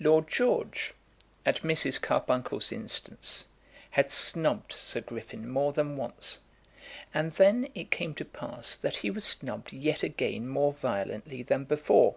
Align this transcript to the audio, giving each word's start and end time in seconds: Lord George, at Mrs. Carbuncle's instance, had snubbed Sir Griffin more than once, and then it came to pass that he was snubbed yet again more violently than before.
Lord 0.00 0.26
George, 0.28 0.92
at 1.46 1.60
Mrs. 1.62 2.00
Carbuncle's 2.00 2.72
instance, 2.72 3.44
had 3.90 4.10
snubbed 4.10 4.72
Sir 4.72 5.00
Griffin 5.02 5.48
more 5.48 5.72
than 5.72 5.96
once, 5.96 6.40
and 7.14 7.30
then 7.34 7.68
it 7.76 7.92
came 7.92 8.12
to 8.16 8.24
pass 8.24 8.76
that 8.76 8.96
he 8.96 9.10
was 9.12 9.24
snubbed 9.24 9.72
yet 9.72 10.02
again 10.02 10.48
more 10.48 10.72
violently 10.72 11.44
than 11.44 11.62
before. 11.64 12.16